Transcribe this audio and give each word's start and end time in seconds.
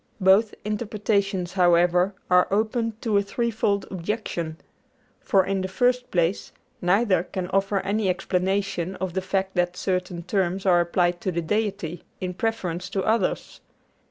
Both 0.19 0.55
interpretations, 0.65 1.53
however, 1.53 2.15
are 2.27 2.47
open 2.49 2.93
to 3.01 3.17
a 3.19 3.21
threefold 3.21 3.85
objection. 3.91 4.57
For, 5.19 5.45
in 5.45 5.61
the 5.61 5.67
first 5.67 6.09
place, 6.09 6.51
neither 6.81 7.21
can 7.21 7.47
offer 7.49 7.81
any 7.81 8.09
explanation 8.09 8.95
of 8.95 9.13
the 9.13 9.21
fact 9.21 9.53
that 9.57 9.77
certain 9.77 10.23
terms 10.23 10.65
are 10.65 10.81
applied 10.81 11.21
to 11.21 11.31
the 11.31 11.43
Deity 11.43 12.03
in 12.19 12.33
preference 12.33 12.89
to 12.89 13.03
others. 13.03 13.61